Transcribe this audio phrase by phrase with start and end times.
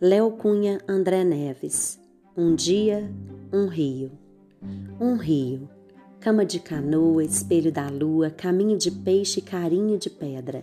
[0.00, 1.98] Léo Cunha André Neves.
[2.36, 3.10] Um dia,
[3.52, 4.12] um rio.
[5.00, 5.68] Um rio.
[6.20, 10.62] Cama de canoa, espelho da lua, caminho de peixe, carinho de pedra.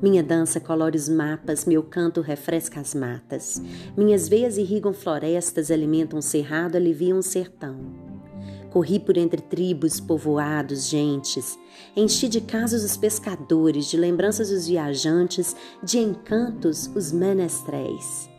[0.00, 3.60] Minha dança colore os mapas, meu canto refresca as matas.
[3.96, 8.09] Minhas veias irrigam florestas, alimentam um cerrado, aliviam um sertão.
[8.70, 11.58] Corri por entre tribos, povoados, gentes.
[11.96, 18.30] Enchi de casos os pescadores, de lembranças os viajantes, de encantos os menestréis.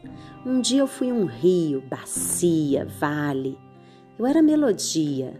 [0.45, 3.59] Um dia eu fui um rio, bacia, vale.
[4.17, 5.33] Eu era melodia.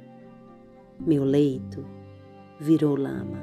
[1.00, 1.86] Meu leito
[2.60, 3.40] virou lama.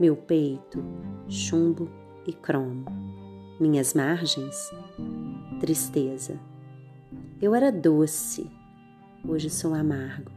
[0.00, 0.82] Meu peito,
[1.28, 1.90] chumbo
[2.26, 2.86] e cromo.
[3.60, 4.56] Minhas margens,
[5.60, 6.40] tristeza.
[7.42, 8.50] Eu era doce
[9.26, 10.30] hoje sou amargo.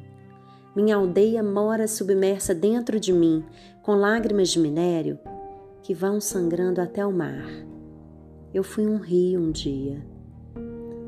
[0.75, 3.43] Minha aldeia mora submersa dentro de mim,
[3.81, 5.19] com lágrimas de minério
[5.83, 7.45] que vão sangrando até o mar.
[8.53, 10.01] Eu fui um rio um dia.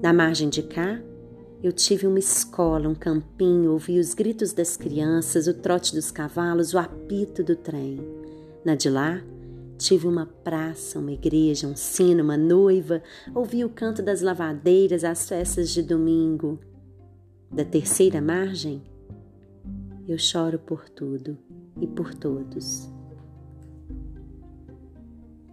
[0.02, 1.02] Na margem de cá,
[1.64, 6.73] eu tive uma escola, um campinho, ouvi os gritos das crianças, o trote dos cavalos,
[6.73, 8.00] o apito do trem.
[8.64, 9.22] Na de lá,
[9.78, 13.02] tive uma praça, uma igreja, um sino, uma noiva,
[13.34, 16.60] ouvi o canto das lavadeiras, as festas de domingo
[17.56, 18.84] da terceira margem,
[20.06, 21.38] eu choro por tudo
[21.80, 22.89] e por todos.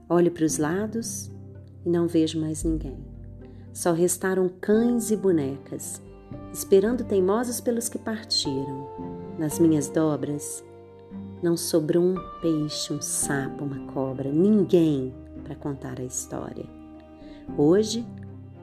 [0.09, 1.31] Olho para os lados
[1.87, 2.99] e não vejo mais ninguém.
[3.73, 6.03] Só restaram cães e bonecas,
[6.53, 8.89] esperando teimosos pelos que partiram.
[9.39, 10.65] Nas minhas dobras,
[11.41, 15.15] não sobrou um peixe, um sapo, uma cobra, ninguém
[15.45, 16.67] para contar a história.
[17.57, 18.05] Hoje,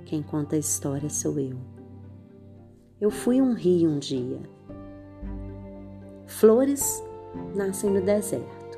[0.05, 1.78] quem conta a história sou eu.
[3.01, 4.41] Eu fui um rio um dia.
[6.25, 7.01] Flores
[7.55, 8.77] nascem no deserto.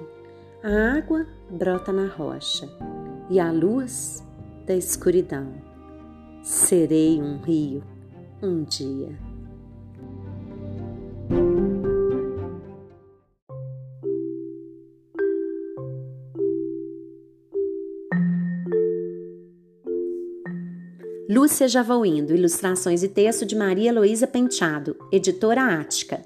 [0.63, 2.69] A água brota na rocha
[3.29, 4.23] e a luz
[4.67, 5.51] da escuridão.
[6.43, 7.83] Serei um rio
[8.43, 9.30] um dia.
[21.33, 26.25] Lúcia Já Vou Indo, ilustrações e texto de Maria Luísa Penteado, editora Ática.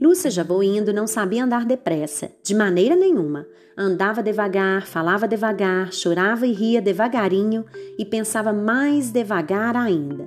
[0.00, 3.44] Lúcia Já Vou Indo não sabia andar depressa, de maneira nenhuma.
[3.76, 7.64] Andava devagar, falava devagar, chorava e ria devagarinho
[7.98, 10.24] e pensava mais devagar ainda.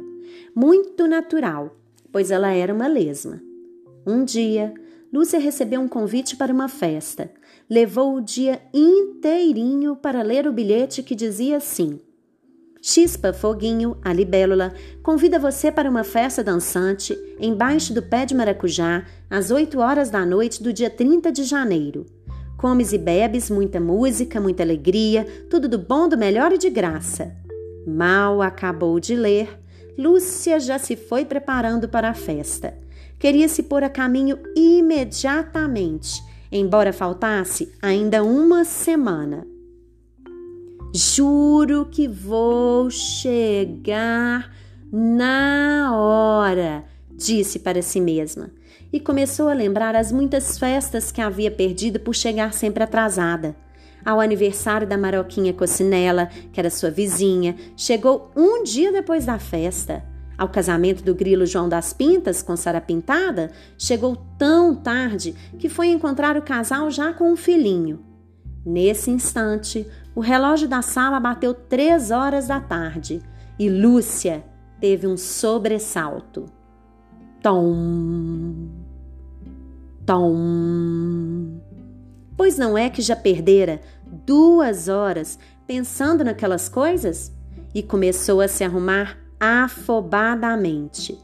[0.54, 1.74] Muito natural,
[2.12, 3.42] pois ela era uma lesma.
[4.06, 4.74] Um dia,
[5.14, 7.32] Lúcia recebeu um convite para uma festa.
[7.70, 12.02] Levou o dia inteirinho para ler o bilhete que dizia assim:
[12.88, 19.04] Chispa Foguinho, a libélula, convida você para uma festa dançante embaixo do pé de maracujá
[19.28, 22.06] às 8 horas da noite do dia 30 de janeiro.
[22.56, 27.36] Comes e bebes, muita música, muita alegria, tudo do bom, do melhor e de graça.
[27.88, 29.60] Mal acabou de ler,
[29.98, 32.78] Lúcia já se foi preparando para a festa.
[33.18, 39.55] Queria se pôr a caminho imediatamente, embora faltasse ainda uma semana.
[40.98, 44.50] Juro que vou chegar
[44.90, 48.50] na hora, disse para si mesma.
[48.94, 53.58] E começou a lembrar as muitas festas que havia perdido por chegar sempre atrasada.
[54.06, 60.02] Ao aniversário da Maroquinha Cocinela, que era sua vizinha, chegou um dia depois da festa.
[60.38, 65.88] Ao casamento do grilo João das Pintas com Sara Pintada, chegou tão tarde que foi
[65.88, 68.15] encontrar o casal já com um filhinho.
[68.66, 73.22] Nesse instante, o relógio da sala bateu três horas da tarde
[73.60, 74.44] e Lúcia
[74.82, 76.46] teve um sobressalto.
[77.44, 78.68] Tom,
[80.04, 81.60] tom.
[82.36, 83.82] Pois não é que já perdera
[84.26, 85.38] duas horas
[85.68, 87.32] pensando naquelas coisas?
[87.74, 91.20] E começou a se arrumar afobadamente.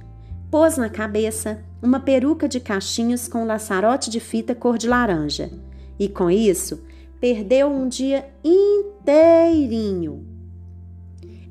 [0.51, 5.49] Pôs na cabeça uma peruca de cachinhos com um laçarote de fita cor de laranja.
[5.97, 6.83] E com isso,
[7.21, 10.25] perdeu um dia inteirinho.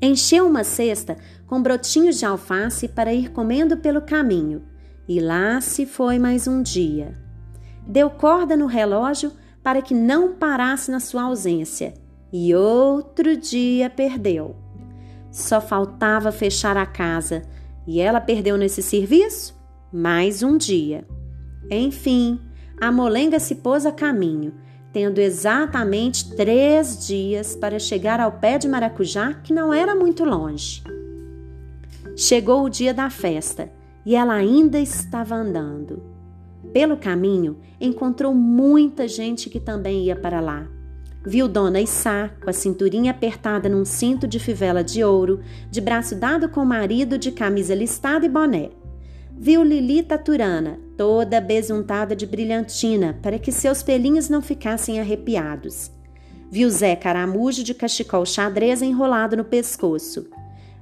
[0.01, 1.15] Encheu uma cesta
[1.47, 4.63] com brotinhos de alface para ir comendo pelo caminho,
[5.07, 7.17] e lá se foi mais um dia.
[7.87, 9.31] Deu corda no relógio
[9.63, 11.93] para que não parasse na sua ausência,
[12.33, 14.57] e outro dia perdeu.
[15.31, 17.43] Só faltava fechar a casa,
[17.87, 19.57] e ela perdeu nesse serviço
[19.91, 21.07] mais um dia.
[21.69, 22.41] Enfim,
[22.79, 24.53] a molenga se pôs a caminho
[24.93, 30.83] tendo exatamente três dias para chegar ao pé de maracujá, que não era muito longe.
[32.15, 33.71] Chegou o dia da festa
[34.05, 36.03] e ela ainda estava andando.
[36.73, 40.67] Pelo caminho, encontrou muita gente que também ia para lá.
[41.25, 45.39] Viu Dona Issá, com a cinturinha apertada num cinto de fivela de ouro,
[45.69, 48.71] de braço dado com o marido de camisa listada e boné.
[49.37, 55.89] Viu Lili Taturana, toda besuntada de brilhantina, para que seus pelinhos não ficassem arrepiados.
[56.51, 60.27] Viu Zé Caramujo de cachecol xadrez enrolado no pescoço.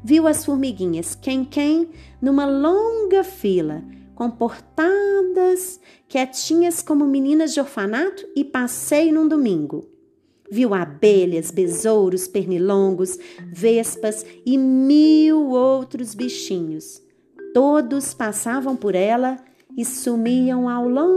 [0.04, 3.82] Viu as formiguinhas quem-quem numa longa fila,
[4.14, 5.80] comportadas,
[6.10, 9.88] quietinhas como meninas de orfanato e passeio num domingo.
[10.52, 13.18] Viu abelhas, besouros, pernilongos,
[13.54, 17.02] vespas e mil outros bichinhos.
[17.54, 19.40] Todos passavam por ela
[19.80, 21.16] e sumiam ao longe.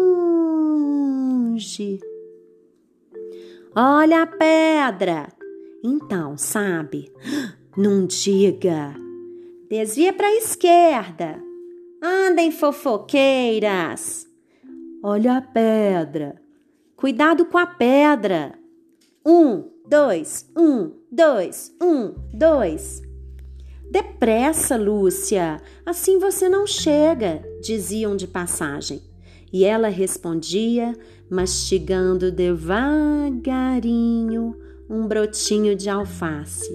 [3.75, 5.26] Olha a pedra!
[5.82, 7.11] Então, sabe?
[7.76, 8.94] Não diga.
[9.69, 11.43] Desvia para a esquerda.
[12.00, 14.29] Andem, fofoqueiras.
[15.03, 16.41] Olha a pedra.
[16.94, 18.56] Cuidado com a pedra.
[19.26, 23.03] Um, dois, um, dois, um, dois.
[23.92, 29.02] Depressa, Lúcia, assim você não chega, diziam de passagem.
[29.52, 30.96] E ela respondia,
[31.28, 33.46] mastigando devagarinho
[34.88, 36.74] um brotinho de alface.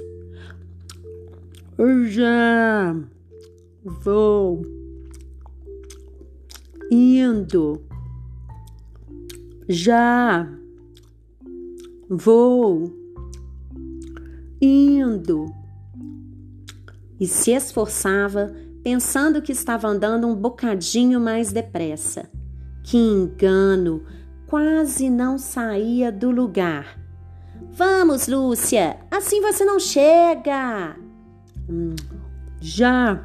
[2.07, 2.95] Já
[3.83, 4.61] vou
[6.91, 7.81] indo.
[9.67, 10.47] Já
[12.09, 12.89] Vou
[14.61, 15.45] indo.
[17.19, 18.53] E se esforçava,
[18.83, 22.29] pensando que estava andando um bocadinho mais depressa.
[22.83, 24.03] Que engano!
[24.47, 26.97] Quase não saía do lugar.
[27.71, 30.95] Vamos, Lúcia, assim você não chega.
[31.69, 31.95] Hum,
[32.61, 33.21] já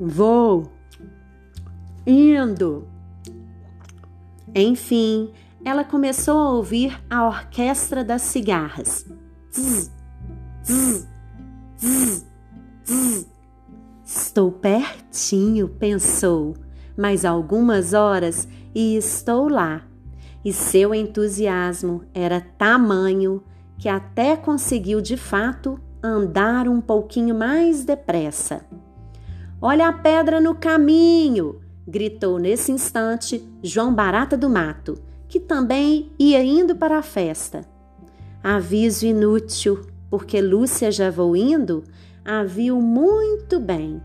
[0.00, 0.72] vou
[2.06, 2.88] indo.
[4.54, 5.32] Enfim,
[5.64, 9.06] ela começou a ouvir a orquestra das cigarras.
[9.52, 9.90] Zzz,
[10.64, 11.08] zzz,
[11.78, 12.26] zzz,
[14.04, 16.54] Estou pertinho, pensou,
[16.96, 19.82] mais algumas horas e estou lá.
[20.44, 23.42] E seu entusiasmo era tamanho
[23.78, 28.64] que até conseguiu de fato andar um pouquinho mais depressa.
[29.60, 31.60] Olha a pedra no caminho!
[31.86, 34.98] gritou nesse instante João Barata do Mato
[35.34, 37.62] que também ia indo para a festa.
[38.40, 41.82] Aviso inútil, porque Lúcia já vou indo,
[42.24, 44.00] a viu muito bem.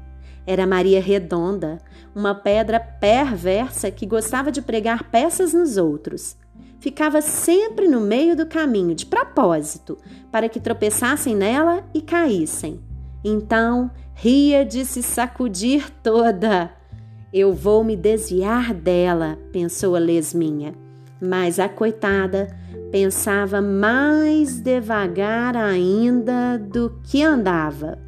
[0.45, 1.77] Era Maria Redonda,
[2.15, 6.35] uma pedra perversa que gostava de pregar peças nos outros.
[6.79, 9.97] Ficava sempre no meio do caminho, de propósito,
[10.31, 12.79] para que tropeçassem nela e caíssem.
[13.23, 16.71] Então ria de se sacudir toda.
[17.31, 20.73] Eu vou me desviar dela, pensou a lesminha
[21.21, 22.47] mas a coitada
[22.91, 27.99] pensava mais devagar ainda do que andava.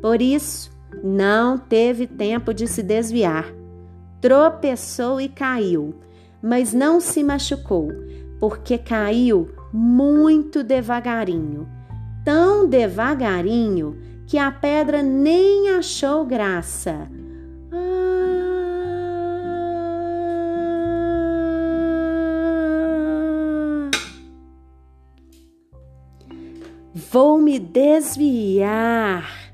[0.00, 0.70] Por isso,
[1.02, 3.46] não teve tempo de se desviar.
[4.20, 5.94] Tropeçou e caiu,
[6.42, 7.88] mas não se machucou,
[8.38, 11.80] porque caiu muito devagarinho
[12.24, 17.10] tão devagarinho que a pedra nem achou graça.
[26.94, 29.49] Vou me desviar.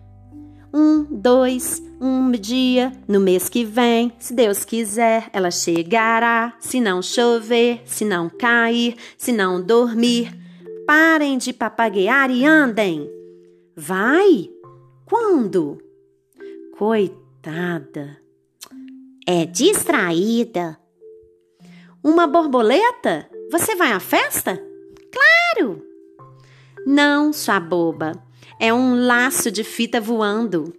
[0.78, 6.54] Um, dois, um dia, no mês que vem, se Deus quiser, ela chegará.
[6.61, 10.38] Se não chover, se não cair, se não dormir,
[10.87, 13.11] parem de papaguear e andem.
[13.75, 14.50] Vai?
[15.06, 15.78] Quando?
[16.76, 18.18] Coitada.
[19.26, 20.78] É distraída.
[22.04, 23.30] Uma borboleta?
[23.50, 24.62] Você vai à festa?
[25.11, 25.83] Claro!
[26.85, 28.12] Não, sua boba,
[28.59, 30.73] é um laço de fita voando.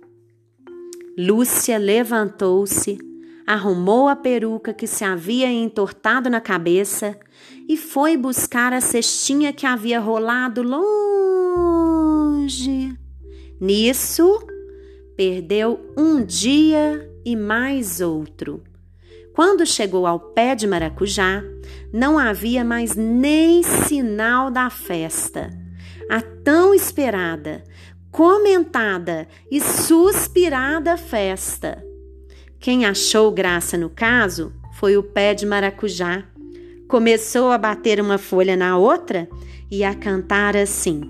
[1.18, 2.98] Lúcia levantou-se,
[3.46, 7.20] arrumou a peruca que se havia entortado na cabeça
[7.70, 10.88] e foi buscar a cestinha que havia rolado longe.
[13.60, 14.40] Nisso,
[15.16, 18.64] perdeu um dia e mais outro.
[19.36, 21.44] Quando chegou ao pé de maracujá,
[21.94, 25.67] não havia mais nem sinal da festa
[26.48, 27.62] tão esperada,
[28.10, 31.84] comentada e suspirada festa.
[32.58, 36.24] Quem achou graça no caso foi o pé de maracujá.
[36.88, 39.28] Começou a bater uma folha na outra
[39.70, 41.02] e a cantar assim: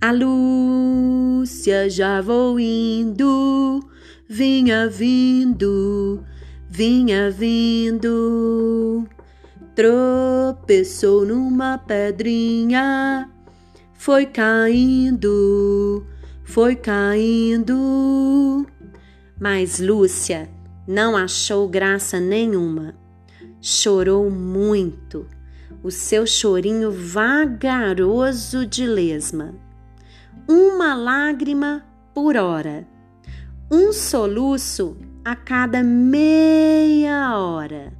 [0.00, 3.80] A Lúcia já vou indo,
[4.28, 6.24] vinha vindo,
[6.68, 9.08] vinha vindo.
[9.74, 13.28] tropeçou numa pedrinha,
[14.00, 16.06] foi caindo,
[16.42, 18.66] foi caindo.
[19.38, 20.48] Mas Lúcia
[20.88, 22.94] não achou graça nenhuma.
[23.60, 25.26] Chorou muito,
[25.82, 29.54] o seu chorinho vagaroso de lesma.
[30.48, 32.88] Uma lágrima por hora,
[33.70, 37.99] um soluço a cada meia hora.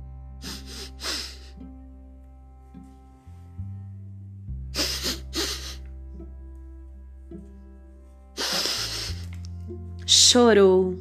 [10.33, 10.97] Chorou,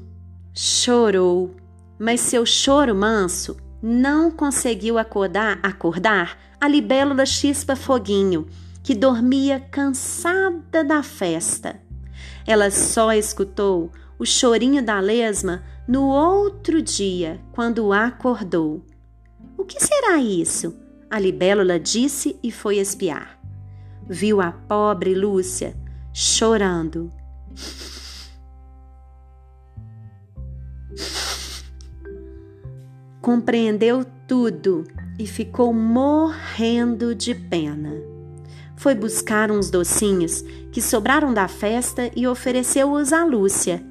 [0.55, 1.55] chorou,
[1.99, 8.47] mas seu choro manso não conseguiu acordar, acordar a libélula Chispa Foguinho,
[8.81, 11.79] que dormia cansada da festa.
[12.43, 18.83] Ela só escutou o chorinho da lesma no outro dia, quando acordou.
[19.55, 20.75] O que será isso?
[21.07, 23.39] A libélula disse e foi espiar.
[24.09, 25.75] Viu a pobre Lúcia
[26.11, 27.11] chorando.
[33.29, 34.85] Compreendeu tudo
[35.19, 37.93] e ficou morrendo de pena.
[38.75, 43.85] Foi buscar uns docinhos que sobraram da festa e ofereceu-os a Lúcia.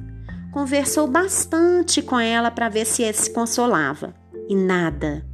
[0.50, 4.12] Conversou bastante com ela para ver se se consolava.
[4.48, 5.24] E nada.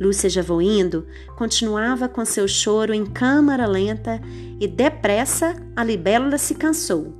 [0.00, 4.20] Lúcia já indo, continuava com seu choro em câmara lenta
[4.58, 7.14] e depressa a libélula se cansou.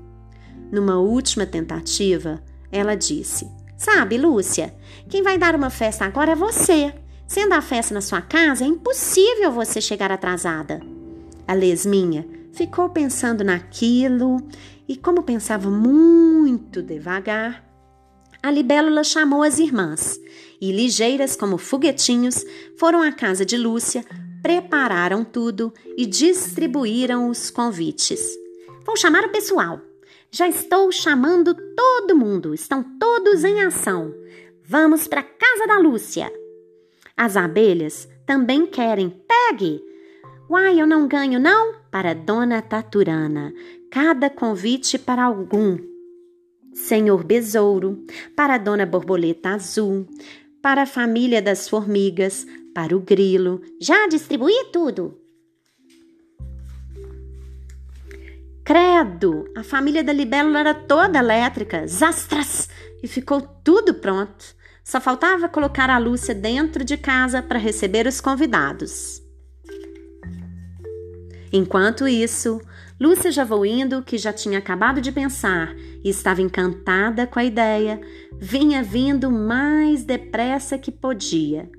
[0.73, 2.43] Numa última tentativa,
[2.73, 4.75] ela disse: Sabe, Lúcia,
[5.09, 6.95] quem vai dar uma festa agora é você.
[7.27, 10.81] Sendo a festa na sua casa, é impossível você chegar atrasada.
[11.47, 14.39] A Lesminha ficou pensando naquilo
[14.89, 17.65] e, como pensava muito devagar,
[18.43, 20.21] a libélula chamou as irmãs
[20.61, 22.45] e, ligeiras como foguetinhos,
[22.79, 24.05] foram à casa de Lúcia,
[24.41, 28.21] prepararam tudo e distribuíram os convites.
[28.87, 29.81] Vou chamar o pessoal,
[30.31, 34.15] já estou chamando todo mundo, estão todos em ação.
[34.65, 36.33] Vamos para casa da Lúcia.
[37.17, 39.09] As abelhas também querem.
[39.09, 39.83] Pegue!
[40.49, 41.75] Uai, eu não ganho, não?
[41.91, 43.53] Para Dona Taturana,
[43.91, 45.79] cada convite para algum.
[46.73, 48.05] Senhor Besouro,
[48.37, 50.07] para Dona Borboleta Azul,
[50.61, 53.63] para a família das formigas, para o grilo.
[53.81, 55.19] Já distribuí tudo.
[58.67, 59.45] Credo!
[59.57, 62.69] A família da libélula era toda elétrica, zastras!
[63.01, 64.45] E ficou tudo pronto.
[64.83, 69.23] Só faltava colocar a Lúcia dentro de casa para receber os convidados.
[71.53, 72.61] Enquanto isso,
[73.01, 78.01] Lúcia já indo, que já tinha acabado de pensar e estava encantada com a ideia,
[78.37, 81.71] vinha vindo mais depressa que podia.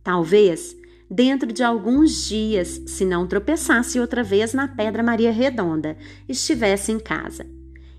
[0.00, 0.76] Talvez
[1.10, 5.96] dentro de alguns dias, se não tropeçasse outra vez na Pedra Maria Redonda,
[6.28, 7.46] estivesse em casa.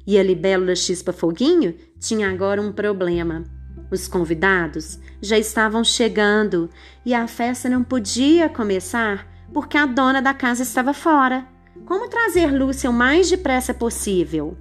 [0.05, 3.43] E a libélula Chispa Foguinho tinha agora um problema.
[3.91, 6.69] Os convidados já estavam chegando
[7.05, 11.45] e a festa não podia começar porque a dona da casa estava fora.
[11.85, 14.57] Como trazer Lúcia o mais depressa possível?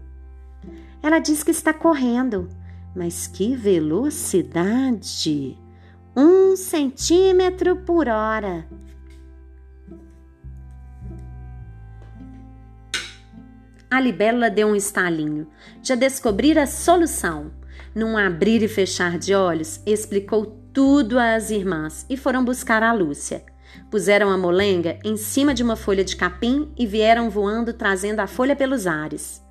[1.02, 2.48] Ela diz que está correndo,
[2.94, 4.46] mas que velocidade!
[6.16, 8.66] Um centímetro por hora.
[13.90, 15.46] A libélula deu um estalinho.
[15.82, 17.52] Já descobrira a solução.
[17.94, 23.44] Num abrir e fechar de olhos, explicou tudo às irmãs e foram buscar a Lúcia.
[23.90, 28.26] Puseram a molenga em cima de uma folha de capim e vieram voando trazendo a
[28.26, 29.42] folha pelos ares.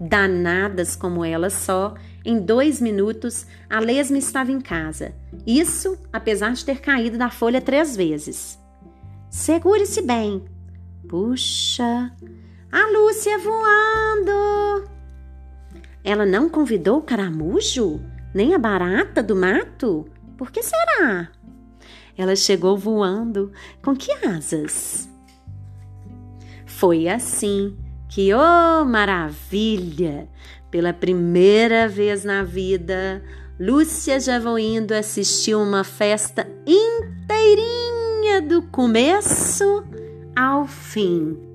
[0.00, 1.94] Danadas como ela só,
[2.28, 5.14] em dois minutos, a lesma estava em casa.
[5.46, 8.58] Isso apesar de ter caído da folha três vezes.
[9.30, 10.44] Segure-se bem.
[11.08, 12.12] Puxa,
[12.70, 14.90] a Lúcia voando!
[16.04, 17.98] Ela não convidou o caramujo?
[18.34, 20.04] Nem a barata do mato?
[20.36, 21.30] Por que será?
[22.14, 23.50] Ela chegou voando.
[23.82, 25.08] Com que asas?
[26.66, 27.74] Foi assim
[28.06, 30.28] que, oh maravilha!
[30.70, 33.22] Pela primeira vez na vida,
[33.58, 39.84] Lúcia Javoindo assistiu uma festa inteirinha do começo
[40.36, 41.47] ao fim.